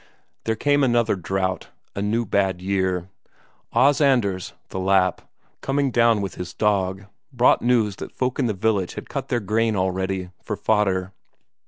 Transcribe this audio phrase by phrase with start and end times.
[0.45, 3.09] There came another drought, a new bad year.
[3.71, 5.21] Os Anders the Lapp,
[5.61, 9.39] coming by with his dog, brought news that folk in the village had cut their
[9.39, 11.13] corn already, for fodder.